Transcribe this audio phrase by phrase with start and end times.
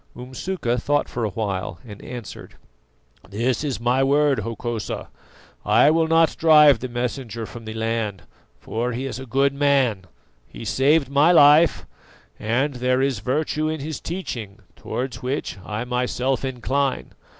[0.17, 2.55] Umsuka thought for a while and answered:
[3.29, 5.09] "This is my word, Hokosa:
[5.63, 8.23] I will not drive the Messenger from the land,
[8.59, 10.05] for he is a good man;
[10.47, 11.85] he saved my life,
[12.39, 17.11] and there is virtue in his teaching, towards which I myself incline.